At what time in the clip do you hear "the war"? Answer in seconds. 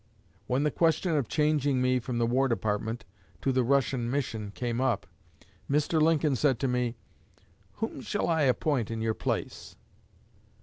2.17-2.47